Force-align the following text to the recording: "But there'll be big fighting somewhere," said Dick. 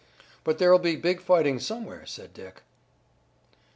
"But 0.43 0.57
there'll 0.57 0.79
be 0.79 0.95
big 0.95 1.21
fighting 1.21 1.59
somewhere," 1.59 2.07
said 2.07 2.33
Dick. 2.33 2.63